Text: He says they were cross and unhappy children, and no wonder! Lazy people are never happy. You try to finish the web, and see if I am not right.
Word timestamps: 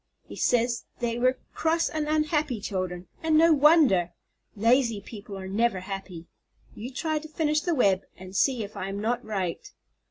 He 0.25 0.35
says 0.35 0.85
they 0.97 1.19
were 1.19 1.37
cross 1.53 1.87
and 1.87 2.07
unhappy 2.07 2.59
children, 2.59 3.05
and 3.21 3.37
no 3.37 3.53
wonder! 3.53 4.13
Lazy 4.55 4.99
people 4.99 5.37
are 5.37 5.47
never 5.47 5.81
happy. 5.81 6.25
You 6.73 6.91
try 6.91 7.19
to 7.19 7.27
finish 7.27 7.61
the 7.61 7.75
web, 7.75 8.01
and 8.17 8.35
see 8.35 8.63
if 8.63 8.75
I 8.75 8.89
am 8.89 8.99
not 8.99 9.23
right. 9.23 9.71